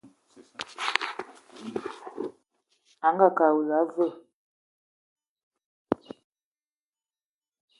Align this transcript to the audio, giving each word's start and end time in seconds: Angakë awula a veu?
Angakë 3.07 3.41
awula 3.49 3.75
a 3.83 3.89
veu? 3.93 4.11